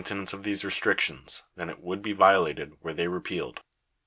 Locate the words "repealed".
3.07-3.59